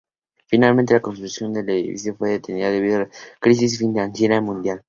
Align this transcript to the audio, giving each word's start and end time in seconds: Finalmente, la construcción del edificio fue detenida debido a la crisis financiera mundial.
Finalmente, 0.47 0.95
la 0.95 0.99
construcción 0.99 1.53
del 1.53 1.69
edificio 1.69 2.15
fue 2.15 2.31
detenida 2.31 2.71
debido 2.71 2.95
a 2.95 2.99
la 3.01 3.09
crisis 3.39 3.77
financiera 3.77 4.41
mundial. 4.41 4.79